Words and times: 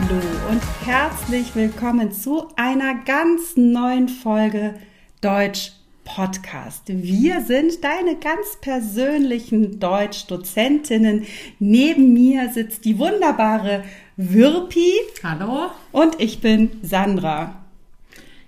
Hallo 0.00 0.20
und 0.50 0.62
herzlich 0.86 1.56
willkommen 1.56 2.12
zu 2.12 2.46
einer 2.54 2.94
ganz 3.02 3.56
neuen 3.56 4.08
Folge 4.08 4.74
Deutsch 5.20 5.72
Podcast. 6.04 6.84
Wir 6.86 7.40
sind 7.40 7.82
deine 7.82 8.14
ganz 8.16 8.58
persönlichen 8.60 9.80
Deutsch-Dozentinnen. 9.80 11.24
Neben 11.58 12.12
mir 12.12 12.48
sitzt 12.50 12.84
die 12.84 12.96
wunderbare 12.98 13.82
Wirpi. 14.16 14.92
Hallo. 15.24 15.70
Und 15.90 16.20
ich 16.20 16.40
bin 16.40 16.78
Sandra. 16.82 17.56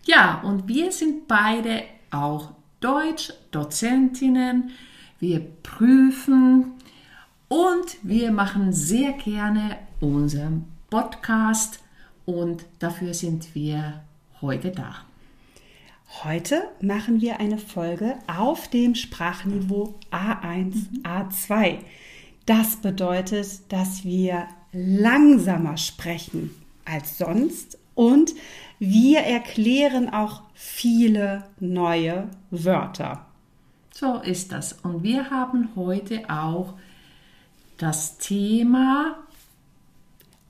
Ja, 0.04 0.42
und 0.44 0.68
wir 0.68 0.92
sind 0.92 1.26
beide 1.26 1.82
auch 2.12 2.50
Deutsch-Dozentinnen. 2.78 4.70
Wir 5.18 5.40
prüfen 5.64 6.74
und 7.48 7.96
wir 8.02 8.30
machen 8.30 8.72
sehr 8.72 9.12
gerne 9.12 9.78
unseren 10.00 10.66
Podcast 10.90 11.78
und 12.26 12.66
dafür 12.80 13.14
sind 13.14 13.54
wir 13.54 14.02
heute 14.40 14.72
da. 14.72 14.96
Heute 16.24 16.64
machen 16.80 17.20
wir 17.20 17.38
eine 17.38 17.58
Folge 17.58 18.16
auf 18.26 18.66
dem 18.68 18.96
Sprachniveau 18.96 19.94
A1, 20.10 20.74
mhm. 20.74 21.02
A2. 21.04 21.78
Das 22.44 22.76
bedeutet, 22.76 23.60
dass 23.72 24.04
wir 24.04 24.48
langsamer 24.72 25.76
sprechen 25.76 26.50
als 26.84 27.18
sonst 27.18 27.78
und 27.94 28.34
wir 28.80 29.20
erklären 29.20 30.12
auch 30.12 30.42
viele 30.54 31.44
neue 31.60 32.28
Wörter. 32.50 33.26
So 33.94 34.16
ist 34.16 34.50
das. 34.50 34.72
Und 34.82 35.04
wir 35.04 35.30
haben 35.30 35.68
heute 35.76 36.28
auch 36.28 36.74
das 37.76 38.18
Thema 38.18 39.16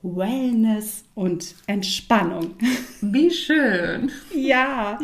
Wellness 0.03 1.05
und 1.15 1.55
Entspannung. 1.67 2.55
Wie 3.01 3.31
schön. 3.31 4.11
ja, 4.35 4.99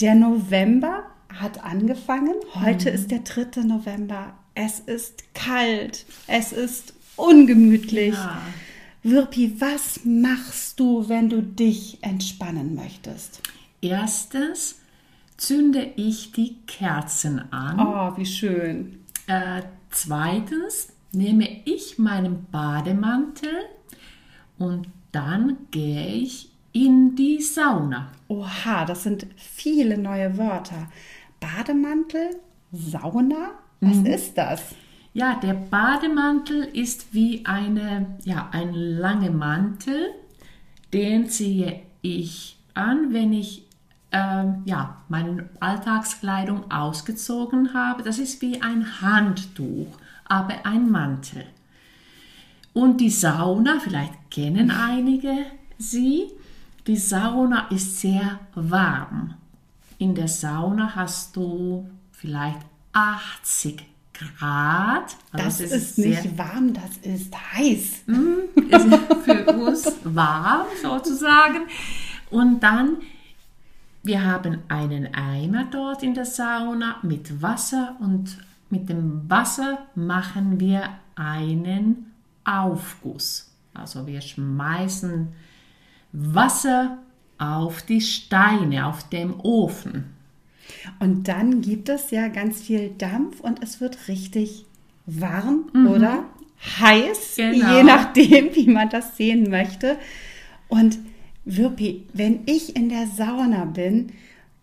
der 0.00 0.14
November 0.14 1.04
hat 1.28 1.64
angefangen. 1.64 2.34
Heute 2.54 2.90
mhm. 2.90 2.94
ist 2.94 3.10
der 3.10 3.20
3. 3.20 3.62
November. 3.62 4.34
Es 4.54 4.80
ist 4.80 5.34
kalt. 5.34 6.04
Es 6.26 6.52
ist 6.52 6.94
ungemütlich. 7.16 8.14
Ja. 8.14 8.42
Wirpi, 9.02 9.60
was 9.60 10.00
machst 10.04 10.80
du, 10.80 11.08
wenn 11.08 11.28
du 11.28 11.42
dich 11.42 11.98
entspannen 12.02 12.74
möchtest? 12.74 13.40
Erstens 13.80 14.80
zünde 15.36 15.92
ich 15.96 16.32
die 16.32 16.56
Kerzen 16.66 17.52
an. 17.52 17.78
Oh, 17.78 18.18
wie 18.18 18.26
schön. 18.26 19.04
Äh, 19.28 19.62
zweitens 19.90 20.88
nehme 21.12 21.48
ich 21.64 21.98
meinen 21.98 22.46
Bademantel 22.50 23.50
und 24.58 24.88
dann 25.12 25.56
gehe 25.70 26.06
ich 26.06 26.50
in 26.72 27.14
die 27.16 27.40
Sauna. 27.40 28.08
Oha, 28.28 28.84
das 28.84 29.02
sind 29.04 29.26
viele 29.36 29.98
neue 29.98 30.36
Wörter. 30.36 30.88
Bademantel, 31.40 32.36
Sauna, 32.72 33.52
was 33.80 33.96
mhm. 33.96 34.06
ist 34.06 34.36
das? 34.36 34.74
Ja, 35.14 35.34
der 35.34 35.54
Bademantel 35.54 36.64
ist 36.64 37.14
wie 37.14 37.44
eine, 37.46 38.18
ja, 38.24 38.48
ein 38.52 38.74
langer 38.74 39.30
Mantel. 39.30 40.14
Den 40.92 41.28
ziehe 41.28 41.80
ich 42.02 42.58
an, 42.74 43.12
wenn 43.12 43.32
ich 43.32 43.66
äh, 44.10 44.44
ja, 44.64 44.98
meine 45.08 45.48
Alltagskleidung 45.60 46.70
ausgezogen 46.70 47.74
habe. 47.74 48.02
Das 48.02 48.18
ist 48.18 48.40
wie 48.42 48.62
ein 48.62 49.00
Handtuch, 49.00 49.98
aber 50.24 50.66
ein 50.66 50.90
Mantel. 50.90 51.44
Und 52.78 53.00
die 53.00 53.10
Sauna, 53.10 53.80
vielleicht 53.80 54.30
kennen 54.30 54.70
einige 54.70 55.46
sie, 55.78 56.30
die 56.86 56.96
Sauna 56.96 57.66
ist 57.70 57.98
sehr 57.98 58.38
warm. 58.54 59.34
In 59.98 60.14
der 60.14 60.28
Sauna 60.28 60.94
hast 60.94 61.34
du 61.34 61.90
vielleicht 62.12 62.60
80 62.92 63.84
Grad. 64.12 65.16
Also 65.32 65.42
das, 65.42 65.58
das, 65.58 65.72
ist, 65.72 65.98
nicht 65.98 66.38
warm, 66.38 66.72
das 66.72 66.98
ist 66.98 67.34
heiß. 67.52 68.04
Mm, 68.06 68.60
ist 68.70 68.86
für 69.24 69.46
uns 69.58 69.92
warm 70.04 70.68
sozusagen. 70.80 71.62
Und 72.30 72.62
dann, 72.62 72.98
wir 74.04 74.24
haben 74.24 74.60
einen 74.68 75.12
Eimer 75.14 75.64
dort 75.64 76.04
in 76.04 76.14
der 76.14 76.26
Sauna 76.26 76.98
mit 77.02 77.42
Wasser 77.42 77.96
und 77.98 78.38
mit 78.70 78.88
dem 78.88 79.28
Wasser 79.28 79.78
machen 79.96 80.60
wir 80.60 80.90
einen 81.16 82.07
Aufguss. 82.48 83.50
Also 83.74 84.06
wir 84.06 84.20
schmeißen 84.20 85.28
Wasser 86.12 86.98
auf 87.38 87.82
die 87.82 88.00
Steine, 88.00 88.86
auf 88.86 89.08
dem 89.08 89.38
Ofen. 89.40 90.16
Und 90.98 91.28
dann 91.28 91.60
gibt 91.60 91.88
es 91.88 92.10
ja 92.10 92.28
ganz 92.28 92.62
viel 92.62 92.90
Dampf 92.98 93.40
und 93.40 93.62
es 93.62 93.80
wird 93.80 94.08
richtig 94.08 94.64
warm 95.06 95.70
mhm. 95.72 95.88
oder 95.88 96.24
heiß, 96.80 97.36
genau. 97.36 97.76
je 97.76 97.82
nachdem, 97.84 98.54
wie 98.54 98.68
man 98.68 98.88
das 98.90 99.16
sehen 99.16 99.50
möchte. 99.50 99.96
Und 100.68 100.98
Wirpi, 101.44 102.06
wenn 102.12 102.40
ich 102.46 102.76
in 102.76 102.88
der 102.88 103.06
Sauna 103.06 103.64
bin, 103.64 104.12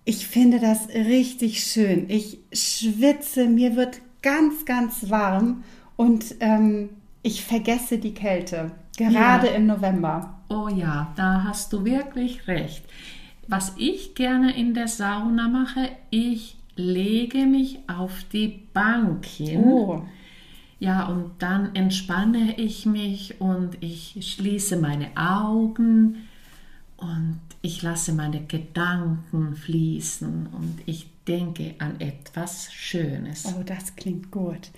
ich 0.03 0.27
finde 0.27 0.59
das 0.59 0.89
richtig 0.89 1.63
schön. 1.63 2.09
Ich 2.09 2.37
schwitze, 2.53 3.47
mir 3.47 3.75
wird 3.75 4.01
ganz, 4.21 4.65
ganz 4.65 5.09
warm 5.09 5.63
und 5.95 6.35
ähm, 6.41 6.89
ich 7.25 7.43
vergesse 7.43 7.97
die 7.97 8.13
Kälte, 8.13 8.71
gerade 8.95 9.47
ja. 9.47 9.53
im 9.53 9.65
November. 9.65 10.41
Oh 10.47 10.67
ja, 10.67 11.11
da 11.15 11.43
hast 11.43 11.73
du 11.73 11.83
wirklich 11.83 12.47
recht. 12.47 12.83
Was 13.47 13.73
ich 13.77 14.13
gerne 14.13 14.55
in 14.55 14.75
der 14.75 14.87
Sauna 14.87 15.47
mache, 15.47 15.89
ich 16.11 16.55
lege 16.75 17.45
mich 17.47 17.79
auf 17.87 18.23
die 18.31 18.67
Bank 18.73 19.25
hin. 19.25 19.63
Oh. 19.63 20.05
Ja, 20.79 21.07
und 21.07 21.31
dann 21.39 21.73
entspanne 21.73 22.59
ich 22.59 22.85
mich 22.85 23.41
und 23.41 23.81
ich 23.81 24.17
schließe 24.21 24.77
meine 24.77 25.07
Augen 25.15 26.27
und 26.97 27.39
ich 27.65 27.81
lasse 27.81 28.13
meine 28.13 28.41
Gedanken 28.45 29.55
fließen 29.55 30.47
und 30.51 30.77
ich 30.85 31.07
denke 31.27 31.73
an 31.79 31.99
etwas 31.99 32.71
Schönes. 32.71 33.45
Oh, 33.47 33.63
das 33.65 33.95
klingt 33.95 34.29
gut. 34.29 34.69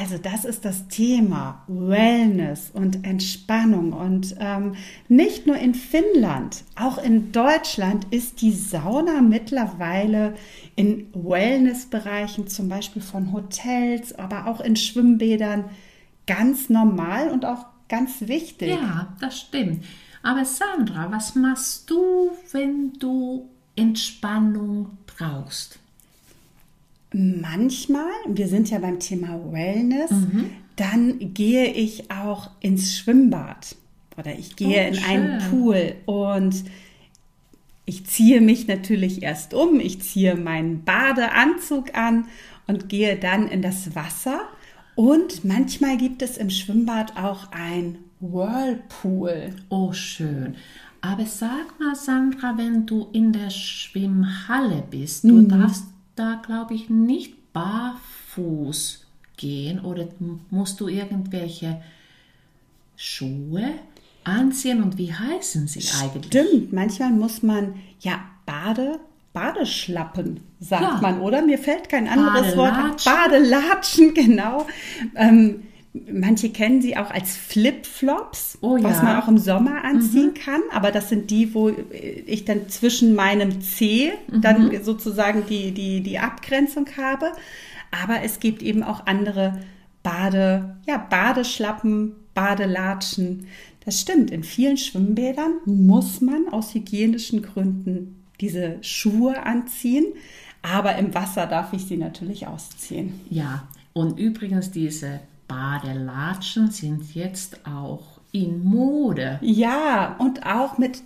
Also 0.00 0.18
das 0.18 0.44
ist 0.44 0.64
das 0.64 0.88
Thema 0.88 1.62
Wellness 1.68 2.72
und 2.72 3.06
Entspannung. 3.06 3.92
Und 3.92 4.34
ähm, 4.40 4.74
nicht 5.08 5.46
nur 5.46 5.56
in 5.56 5.74
Finnland, 5.74 6.64
auch 6.74 6.98
in 6.98 7.30
Deutschland 7.30 8.06
ist 8.10 8.42
die 8.42 8.50
Sauna 8.50 9.20
mittlerweile 9.20 10.34
in 10.74 11.06
Wellnessbereichen, 11.14 12.48
zum 12.48 12.68
Beispiel 12.68 13.02
von 13.02 13.32
Hotels, 13.32 14.12
aber 14.12 14.48
auch 14.48 14.60
in 14.60 14.74
Schwimmbädern, 14.74 15.66
ganz 16.26 16.68
normal 16.68 17.30
und 17.30 17.44
auch 17.44 17.66
ganz 17.88 18.22
wichtig. 18.22 18.70
Ja, 18.70 19.14
das 19.20 19.38
stimmt. 19.38 19.84
Aber 20.24 20.46
Sandra, 20.46 21.12
was 21.12 21.34
machst 21.34 21.90
du, 21.90 22.30
wenn 22.50 22.94
du 22.94 23.46
Entspannung 23.76 24.96
brauchst? 25.06 25.78
Manchmal, 27.12 28.10
wir 28.26 28.48
sind 28.48 28.70
ja 28.70 28.78
beim 28.78 28.98
Thema 28.98 29.38
Wellness, 29.52 30.10
mhm. 30.10 30.50
dann 30.76 31.34
gehe 31.34 31.66
ich 31.66 32.10
auch 32.10 32.50
ins 32.60 32.96
Schwimmbad 32.96 33.76
oder 34.16 34.36
ich 34.36 34.56
gehe 34.56 34.84
oh, 34.84 34.88
in 34.88 34.94
schön. 34.94 35.04
einen 35.04 35.50
Pool 35.50 35.94
und 36.06 36.64
ich 37.84 38.06
ziehe 38.06 38.40
mich 38.40 38.66
natürlich 38.66 39.22
erst 39.22 39.52
um, 39.52 39.78
ich 39.78 40.00
ziehe 40.00 40.36
meinen 40.36 40.84
Badeanzug 40.84 41.94
an 41.94 42.28
und 42.66 42.88
gehe 42.88 43.16
dann 43.16 43.46
in 43.46 43.60
das 43.60 43.94
Wasser. 43.94 44.40
Und 44.94 45.44
manchmal 45.44 45.98
gibt 45.98 46.22
es 46.22 46.38
im 46.38 46.48
Schwimmbad 46.48 47.18
auch 47.18 47.52
ein 47.52 47.98
Whirlpool. 48.32 49.50
Oh, 49.68 49.92
schön. 49.92 50.56
Aber 51.00 51.26
sag 51.26 51.78
mal, 51.78 51.94
Sandra, 51.94 52.56
wenn 52.56 52.86
du 52.86 53.08
in 53.12 53.32
der 53.32 53.50
Schwimmhalle 53.50 54.82
bist, 54.90 55.24
du 55.24 55.34
mhm. 55.34 55.48
darfst 55.48 55.84
da, 56.16 56.40
glaube 56.44 56.74
ich, 56.74 56.88
nicht 56.88 57.52
barfuß 57.52 59.06
gehen 59.36 59.80
oder 59.80 60.08
musst 60.50 60.80
du 60.80 60.88
irgendwelche 60.88 61.82
Schuhe 62.96 63.72
anziehen 64.24 64.82
und 64.82 64.96
wie 64.96 65.12
heißen 65.12 65.68
sie 65.68 65.82
eigentlich? 66.00 66.26
Stimmt, 66.26 66.72
manchmal 66.72 67.10
muss 67.10 67.42
man 67.42 67.74
ja 68.00 68.20
Bade, 68.46 69.00
Badeschlappen, 69.34 70.40
sagt 70.60 70.82
ja. 70.82 70.98
man, 71.02 71.20
oder? 71.20 71.42
Mir 71.42 71.58
fällt 71.58 71.88
kein 71.88 72.08
anderes 72.08 72.56
Wort. 72.56 73.04
Badelatschen, 73.04 74.14
genau. 74.14 74.66
Ähm, 75.16 75.64
Manche 76.12 76.50
kennen 76.50 76.82
sie 76.82 76.96
auch 76.96 77.10
als 77.10 77.36
Flip-Flops, 77.36 78.58
oh, 78.62 78.76
was 78.82 79.00
man 79.00 79.22
auch 79.22 79.28
im 79.28 79.38
Sommer 79.38 79.84
anziehen 79.84 80.32
mhm. 80.34 80.34
kann. 80.34 80.60
Aber 80.72 80.90
das 80.90 81.08
sind 81.08 81.30
die, 81.30 81.54
wo 81.54 81.70
ich 82.26 82.44
dann 82.44 82.68
zwischen 82.68 83.14
meinem 83.14 83.60
Zeh 83.60 84.12
mhm. 84.30 84.40
dann 84.40 84.84
sozusagen 84.84 85.44
die, 85.48 85.70
die, 85.70 86.00
die 86.00 86.18
Abgrenzung 86.18 86.86
habe. 86.96 87.30
Aber 87.92 88.22
es 88.22 88.40
gibt 88.40 88.62
eben 88.62 88.82
auch 88.82 89.06
andere 89.06 89.60
Bade, 90.02 90.76
ja, 90.86 90.98
Badeschlappen, 90.98 92.16
Badelatschen. 92.34 93.46
Das 93.84 94.00
stimmt, 94.00 94.30
in 94.30 94.42
vielen 94.42 94.76
Schwimmbädern 94.76 95.52
muss 95.64 96.20
man 96.20 96.48
aus 96.48 96.74
hygienischen 96.74 97.42
Gründen 97.42 98.24
diese 98.40 98.78
Schuhe 98.82 99.44
anziehen, 99.44 100.06
aber 100.62 100.96
im 100.96 101.14
Wasser 101.14 101.46
darf 101.46 101.72
ich 101.72 101.84
sie 101.84 101.96
natürlich 101.96 102.46
ausziehen. 102.46 103.20
Ja, 103.30 103.68
und 103.92 104.18
übrigens 104.18 104.70
diese 104.70 105.20
Badelatschen 105.48 106.70
sind 106.70 107.14
jetzt 107.14 107.66
auch 107.66 108.20
in 108.32 108.64
Mode. 108.64 109.38
Ja, 109.42 110.16
und 110.18 110.44
auch 110.44 110.78
mit 110.78 111.02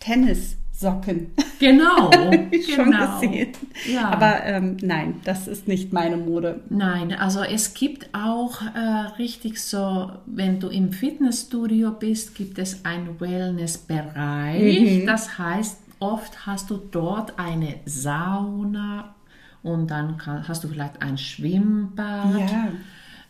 Tennissocken. 0.00 1.32
Genau, 1.62 2.10
ich 2.50 2.74
genau. 2.74 3.20
schon 3.20 3.20
gesehen. 3.20 3.52
Ja. 3.88 4.08
Aber 4.08 4.42
ähm, 4.44 4.78
nein, 4.82 5.20
das 5.22 5.46
ist 5.46 5.68
nicht 5.68 5.92
meine 5.92 6.16
Mode. 6.16 6.60
Nein, 6.70 7.12
also 7.12 7.44
es 7.44 7.72
gibt 7.74 8.12
auch 8.12 8.60
äh, 8.62 9.12
richtig 9.16 9.62
so, 9.62 10.10
wenn 10.26 10.58
du 10.58 10.66
im 10.66 10.92
Fitnessstudio 10.92 11.92
bist, 11.92 12.34
gibt 12.34 12.58
es 12.58 12.84
einen 12.84 13.20
Wellnessbereich. 13.20 15.04
Das 15.06 15.38
heißt, 15.38 15.78
oft 16.00 16.46
hast 16.46 16.68
du 16.70 16.80
dort 16.90 17.38
eine 17.38 17.76
Sauna 17.84 19.14
und 19.62 19.88
dann 19.88 20.18
kann, 20.18 20.48
hast 20.48 20.64
du 20.64 20.68
vielleicht 20.68 21.00
ein 21.00 21.16
Schwimmbad, 21.16 22.40
Ja. 22.40 22.68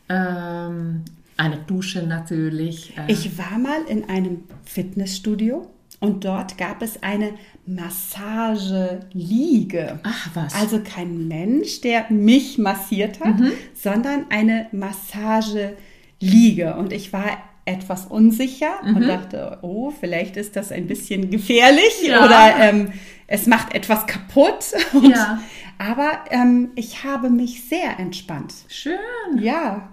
Ähm, 0.08 1.04
eine 1.36 1.58
Dusche 1.66 2.02
natürlich. 2.02 2.96
äh, 2.96 3.12
Ich 3.12 3.36
war 3.38 3.58
mal 3.58 3.82
in 3.88 4.08
einem 4.08 4.44
Fitnessstudio 4.64 5.68
und 6.00 6.24
dort 6.24 6.56
gab 6.58 6.82
es 6.82 7.00
eine 7.02 7.32
Massageliege. 7.66 10.00
Ach 10.02 10.28
was. 10.34 10.54
Also 10.54 10.80
kein 10.80 11.28
Mensch, 11.28 11.80
der 11.80 12.06
mich 12.10 12.58
massiert 12.58 13.20
hat, 13.20 13.36
sondern 13.74 14.26
eine 14.30 14.66
Massageliege. 14.72 16.74
Und 16.76 16.92
ich 16.92 17.12
war 17.12 17.24
etwas 17.64 18.06
unsicher 18.06 18.80
und 18.84 19.02
dachte, 19.06 19.58
oh, 19.62 19.92
vielleicht 19.92 20.36
ist 20.36 20.56
das 20.56 20.72
ein 20.72 20.88
bisschen 20.88 21.30
gefährlich 21.30 22.02
Ja. 22.04 22.24
oder 22.24 22.56
ähm, 22.58 22.92
es 23.28 23.46
macht 23.46 23.72
etwas 23.74 24.04
kaputt. 24.06 24.72
Und, 24.92 25.10
Ja. 25.10 25.40
Aber 25.82 26.20
ähm, 26.30 26.70
ich 26.76 27.02
habe 27.02 27.28
mich 27.28 27.64
sehr 27.64 27.98
entspannt. 27.98 28.54
Schön. 28.68 28.98
Ja, 29.38 29.88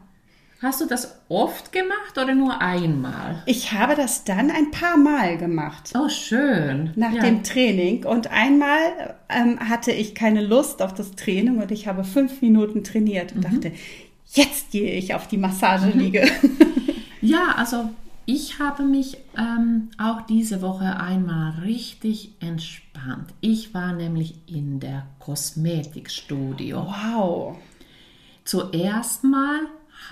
Hast 0.62 0.81
du 0.81 0.86
das 0.86 1.21
oft 1.30 1.71
gemacht 1.71 2.18
oder 2.18 2.36
nur 2.36 2.59
einmal? 2.62 3.44
ich 3.45 3.71
habe 3.71 3.95
das 3.95 4.25
dann 4.25 4.51
ein 4.51 4.71
paar 4.71 4.97
Mal 4.97 5.38
gemacht. 5.38 5.94
Oh, 5.97 6.09
schön. 6.09 6.91
nach 6.97 7.13
ja. 7.13 7.21
dem 7.21 7.44
Training. 7.44 8.06
Und 8.06 8.30
einmal 8.30 9.15
ähm, 9.30 9.57
hatte 9.62 9.94
ich 9.94 10.15
keine 10.15 10.41
Lust 10.45 10.81
auf 10.81 10.94
das 10.94 11.12
Training 11.12 11.62
und 11.62 11.71
ich 11.71 11.88
habe 11.88 12.03
fünf 12.03 12.41
Minuten 12.41 12.83
trainiert 12.83 13.33
und 13.33 13.45
dachte, 13.45 13.71
jetzt 14.33 14.71
gehe 14.71 14.91
ich 14.95 15.13
auf 15.15 15.27
die 15.27 15.38
Massageliege. 15.38 16.27
Ja, 17.21 17.53
also 17.57 17.89
ich 18.31 18.59
habe 18.59 18.83
mich 18.83 19.17
ähm, 19.37 19.89
auch 19.97 20.21
diese 20.21 20.61
Woche 20.61 20.99
einmal 20.99 21.51
richtig 21.61 22.35
entspannt. 22.39 23.33
Ich 23.41 23.73
war 23.73 23.93
nämlich 23.93 24.35
in 24.45 24.79
der 24.79 25.07
Kosmetikstudio. 25.19 26.85
wow. 26.85 27.57
Zuerst 28.43 29.23
mal 29.23 29.61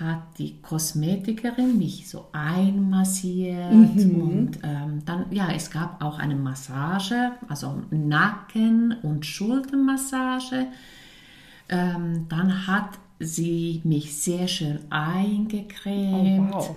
hat 0.00 0.38
die 0.38 0.60
Kosmetikerin 0.60 1.78
mich 1.78 2.08
so 2.08 2.26
einmassiert 2.32 3.72
und 3.72 4.58
ähm, 4.62 5.02
dann, 5.04 5.26
ja, 5.30 5.48
es 5.54 5.70
gab 5.70 6.02
auch 6.02 6.18
eine 6.18 6.36
Massage, 6.36 7.32
also 7.48 7.82
Nacken- 7.90 8.96
und 9.02 9.24
Schultermassage. 9.26 10.66
Ähm, 11.68 12.26
dann 12.28 12.66
hat 12.66 12.98
sie 13.20 13.80
mich 13.84 14.14
sehr 14.16 14.46
schön 14.48 14.78
Oh, 14.90 14.94
eingecremt. 14.94 16.52
wow. 16.52 16.76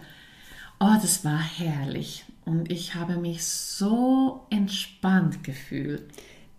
Oh, 0.84 0.96
das 1.00 1.24
war 1.24 1.40
herrlich. 1.40 2.26
Und 2.44 2.72
ich 2.72 2.96
habe 2.96 3.18
mich 3.18 3.46
so 3.46 4.48
entspannt 4.50 5.44
gefühlt. 5.44 6.04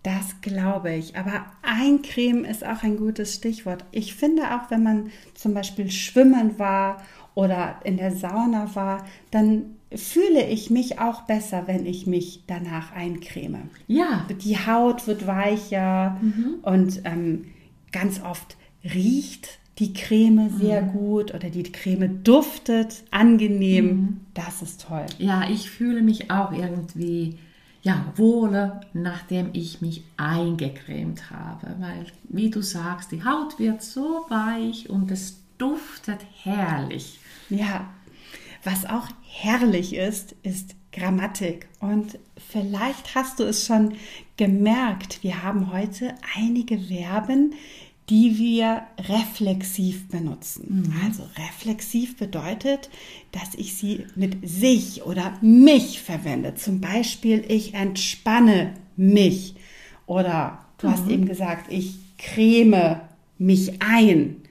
Das 0.01 0.39
glaube 0.41 0.93
ich. 0.93 1.17
Aber 1.17 1.45
eincremen 1.61 2.45
ist 2.45 2.65
auch 2.65 2.83
ein 2.83 2.95
gutes 2.95 3.35
Stichwort. 3.35 3.83
Ich 3.91 4.15
finde 4.15 4.55
auch, 4.55 4.71
wenn 4.71 4.81
man 4.81 5.11
zum 5.33 5.53
Beispiel 5.53 5.91
schwimmen 5.91 6.57
war 6.57 7.03
oder 7.35 7.81
in 7.83 7.97
der 7.97 8.15
Sauna 8.15 8.73
war, 8.75 9.05
dann 9.31 9.75
fühle 9.93 10.47
ich 10.47 10.69
mich 10.69 10.99
auch 10.99 11.23
besser, 11.23 11.67
wenn 11.67 11.85
ich 11.85 12.07
mich 12.07 12.43
danach 12.47 12.93
eincreme. 12.93 13.69
Ja, 13.87 14.25
Die 14.41 14.57
Haut 14.57 15.05
wird 15.05 15.27
weicher 15.27 16.17
und 16.61 17.01
ähm, 17.03 17.45
ganz 17.91 18.21
oft 18.21 18.55
riecht 18.83 19.59
die 19.79 19.93
Creme 19.93 20.49
sehr 20.49 20.81
gut 20.81 21.33
oder 21.33 21.49
die 21.49 21.63
Creme 21.63 22.23
duftet 22.23 23.03
angenehm. 23.11 24.21
Das 24.33 24.61
ist 24.61 24.85
toll. 24.87 25.05
ja, 25.17 25.49
ich 25.49 25.69
fühle 25.69 26.01
mich 26.01 26.29
auch 26.29 26.51
irgendwie 26.51 27.37
ja, 27.81 28.13
wohler, 28.15 28.81
nachdem 28.93 29.49
ich 29.51 29.81
mich 29.81 30.03
eingecremt 30.15 31.29
habe. 31.31 31.75
Weil, 31.79 32.05
wie 32.23 32.49
du 32.49 32.61
sagst, 32.61 33.11
die 33.11 33.25
Haut 33.25 33.59
wird 33.59 33.83
so 33.83 34.25
weich 34.29 34.89
und 34.89 35.11
es 35.11 35.41
duftet 35.57 36.19
herrlich. 36.43 37.19
Ja, 37.49 37.89
was 38.63 38.85
auch 38.85 39.07
herrlich 39.21 39.95
ist, 39.95 40.33
ist 40.43 40.75
Grammatik. 40.93 41.67
Und 41.81 42.17
vielleicht 42.37 43.15
hast 43.15 43.39
du 43.39 43.43
es 43.43 43.65
schon 43.65 43.95
gemerkt, 44.37 45.21
wir 45.21 45.43
haben 45.43 45.73
heute 45.73 46.15
einige 46.37 46.79
Verben, 46.79 47.53
die 48.09 48.37
wir 48.37 48.83
reflexiv 48.97 50.09
benutzen. 50.09 50.93
Also 51.05 51.23
reflexiv 51.37 52.17
bedeutet, 52.17 52.89
dass 53.31 53.55
ich 53.55 53.75
sie 53.75 54.05
mit 54.15 54.47
sich 54.47 55.03
oder 55.03 55.37
mich 55.41 56.01
verwende. 56.01 56.55
Zum 56.55 56.81
Beispiel, 56.81 57.45
ich 57.47 57.73
entspanne 57.73 58.73
mich. 58.97 59.55
Oder 60.05 60.65
du 60.79 60.89
hast 60.89 61.09
eben 61.09 61.25
gesagt, 61.25 61.71
ich 61.71 61.95
creme 62.17 63.01
mich 63.37 63.81
ein. 63.81 64.41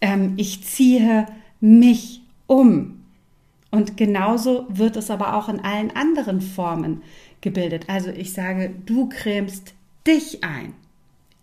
Ähm, 0.00 0.34
ich 0.36 0.62
ziehe 0.64 1.26
mich 1.60 2.22
um. 2.46 3.02
Und 3.72 3.96
genauso 3.96 4.66
wird 4.68 4.96
es 4.96 5.10
aber 5.10 5.34
auch 5.34 5.48
in 5.48 5.60
allen 5.60 5.90
anderen 5.90 6.40
Formen 6.40 7.02
gebildet. 7.40 7.86
Also 7.88 8.10
ich 8.10 8.32
sage, 8.32 8.72
du 8.86 9.08
cremst 9.08 9.74
dich 10.06 10.44
ein. 10.44 10.74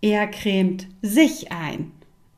Er 0.00 0.26
cremt 0.26 0.86
sich 1.02 1.52
ein. 1.52 1.92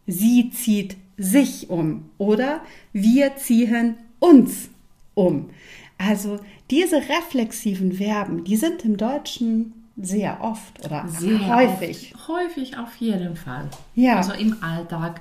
Sie 0.06 0.50
zieht 0.50 0.97
sich 1.16 1.71
um. 1.71 2.11
Oder 2.19 2.62
wir 2.92 3.37
ziehen 3.37 3.97
uns 4.19 4.71
um. 5.14 5.50
Also 5.99 6.40
diese 6.71 6.97
reflexiven 6.97 7.92
Verben, 7.92 8.45
die 8.45 8.57
sind 8.57 8.85
im 8.85 8.97
Deutschen 8.97 9.75
sehr 9.97 10.42
oft 10.42 10.85
oder 10.85 11.07
Sehr 11.07 11.54
häufig. 11.54 12.14
Oft, 12.14 12.28
häufig 12.28 12.78
auf 12.78 12.97
jeden 12.97 13.37
Fall. 13.37 13.69
Ja. 13.95 14.16
Also 14.16 14.33
im 14.33 14.62
Alltag 14.62 15.21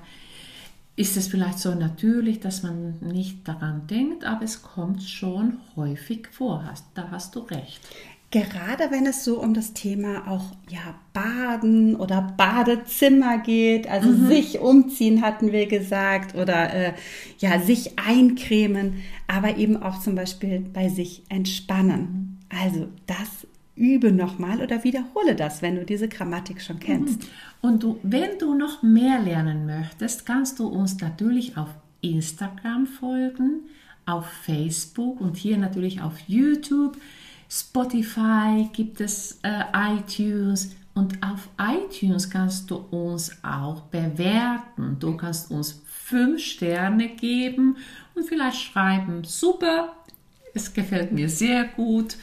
ist 0.96 1.18
es 1.18 1.28
vielleicht 1.28 1.60
so 1.60 1.74
natürlich, 1.76 2.40
dass 2.40 2.64
man 2.64 2.98
nicht 3.02 3.48
daran 3.48 3.88
denkt, 3.88 4.24
aber 4.24 4.44
es 4.44 4.62
kommt 4.62 5.04
schon 5.04 5.58
häufig 5.76 6.28
vor. 6.28 6.64
Da 6.94 7.10
hast 7.12 7.36
du 7.36 7.40
recht. 7.40 7.82
Gerade 8.32 8.92
wenn 8.92 9.06
es 9.06 9.26
so 9.26 9.42
um 9.42 9.54
das 9.54 9.74
Thema 9.74 10.26
auch 10.28 10.54
ja 10.70 10.96
Baden 11.12 11.98
oder 11.98 12.34
Badezimmer 12.38 13.40
geht, 13.40 13.90
also 13.90 14.14
sich 14.28 14.60
umziehen 14.60 15.22
hatten 15.22 15.52
wir 15.52 15.68
gesagt 15.68 16.36
oder 16.36 16.74
äh, 16.74 16.94
ja 17.40 17.60
sich 17.60 18.00
eincremen, 18.00 19.02
aber 19.28 19.58
eben 19.58 19.76
auch 19.76 20.00
zum 20.00 20.16
Beispiel 20.16 20.62
bei 20.62 20.88
sich 20.88 21.24
entspannen. 21.28 22.40
Also 22.48 22.88
das 23.06 23.48
übe 23.76 24.14
nochmal 24.14 24.62
oder 24.62 24.84
wiederhole 24.86 25.36
das, 25.36 25.62
wenn 25.62 25.76
du 25.76 25.86
diese 25.86 26.08
Grammatik 26.08 26.62
schon 26.62 26.80
kennst. 26.80 27.28
Und 27.62 27.84
du, 27.84 28.00
wenn 28.04 28.38
du 28.40 28.54
noch 28.54 28.82
mehr 28.82 29.20
lernen 29.20 29.66
möchtest, 29.66 30.26
kannst 30.26 30.60
du 30.60 30.68
uns 30.68 31.00
natürlich 31.02 31.58
auf 31.58 31.70
Instagram 32.02 32.88
folgen, 32.88 33.64
auf 34.06 34.26
Facebook 34.26 35.20
und 35.20 35.36
hier 35.36 35.58
natürlich 35.58 36.02
auf 36.02 36.18
YouTube. 36.28 36.98
Spotify 37.54 38.70
gibt 38.72 39.02
es 39.02 39.42
äh, 39.44 39.66
iTunes 39.76 40.74
und 40.94 41.22
auf 41.22 41.50
iTunes 41.60 42.30
kannst 42.30 42.72
du 42.72 42.78
uns 42.78 43.44
auch 43.44 43.82
bewerten. 43.82 44.96
Du 45.00 45.18
kannst 45.18 45.52
uns 45.52 45.82
fünf 45.86 46.42
Sterne 46.42 47.10
geben 47.10 47.76
und 48.16 48.26
vielleicht 48.26 48.62
schreiben, 48.62 49.26
super, 49.26 49.92
es 50.54 50.74
gefällt 50.74 51.12
mir 51.12 51.28
sehr 51.28 51.66
gut. 51.66 52.16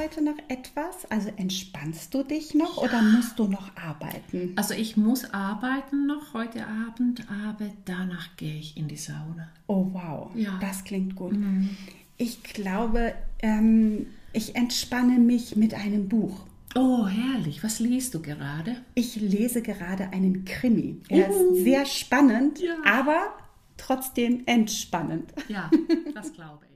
heute 0.00 0.24
noch 0.24 0.38
etwas? 0.48 1.10
Also 1.10 1.30
entspannst 1.36 2.14
du 2.14 2.22
dich 2.22 2.54
noch 2.54 2.78
ja. 2.78 2.88
oder 2.88 3.02
musst 3.02 3.38
du 3.38 3.46
noch 3.46 3.76
arbeiten? 3.76 4.52
Also 4.56 4.74
ich 4.74 4.96
muss 4.96 5.32
arbeiten 5.32 6.06
noch 6.06 6.32
heute 6.32 6.66
Abend, 6.66 7.26
aber 7.30 7.70
danach 7.84 8.36
gehe 8.36 8.56
ich 8.56 8.76
in 8.76 8.88
die 8.88 8.96
Sauna. 8.96 9.48
Oh 9.66 9.88
wow, 9.92 10.30
ja. 10.34 10.58
das 10.60 10.84
klingt 10.84 11.16
gut. 11.16 11.32
Mhm. 11.32 11.70
Ich 12.16 12.42
glaube, 12.42 13.14
ähm, 13.40 14.06
ich 14.32 14.56
entspanne 14.56 15.18
mich 15.18 15.56
mit 15.56 15.74
einem 15.74 16.08
Buch. 16.08 16.46
Oh, 16.74 17.06
herrlich. 17.06 17.64
Was 17.64 17.80
liest 17.80 18.14
du 18.14 18.22
gerade? 18.22 18.76
Ich 18.94 19.16
lese 19.16 19.60
gerade 19.62 20.12
einen 20.12 20.44
Krimi. 20.44 21.00
Er 21.08 21.30
uh. 21.30 21.54
ist 21.54 21.64
sehr 21.64 21.84
spannend, 21.84 22.60
ja. 22.60 22.76
aber 22.84 23.34
trotzdem 23.76 24.42
entspannend. 24.46 25.32
Ja, 25.48 25.70
das 26.14 26.32
glaube 26.32 26.64
ich. 26.64 26.69